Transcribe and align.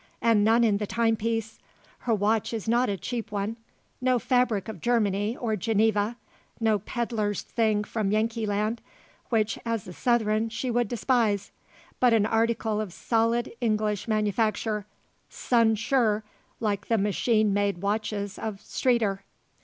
And 0.19 0.43
none 0.43 0.63
in 0.63 0.77
the 0.77 0.87
timepiece. 0.87 1.59
Her 1.99 2.15
watch 2.15 2.55
is 2.55 2.67
not 2.67 2.89
a 2.89 2.97
cheap 2.97 3.31
one. 3.31 3.55
No 4.01 4.17
fabric 4.17 4.67
of 4.67 4.81
Germany, 4.81 5.37
or 5.37 5.55
Geneva; 5.55 6.17
no 6.59 6.79
pedlar's 6.79 7.43
thing 7.43 7.83
from 7.83 8.09
Yankeeland, 8.09 8.79
which 9.29 9.59
as 9.63 9.87
a 9.87 9.93
Southron 9.93 10.49
she 10.49 10.71
would 10.71 10.87
despise; 10.87 11.51
but 11.99 12.13
an 12.13 12.25
article 12.25 12.81
of 12.81 12.91
solid 12.93 13.51
English 13.61 14.07
manufacture, 14.07 14.87
sun 15.29 15.75
sure, 15.75 16.23
like 16.59 16.87
the 16.87 16.97
machine 16.97 17.53
made 17.53 17.83
watches 17.83 18.39
of 18.39 18.59
"Streeter." 18.59 19.21